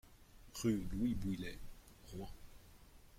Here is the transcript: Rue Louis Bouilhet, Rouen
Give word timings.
Rue 0.63 0.87
Louis 0.91 1.13
Bouilhet, 1.13 1.59
Rouen 2.07 2.31